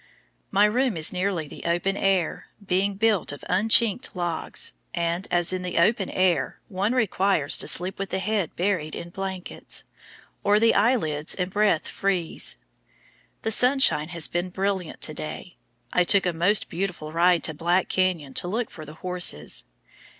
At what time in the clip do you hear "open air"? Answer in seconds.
1.65-2.47, 5.77-6.59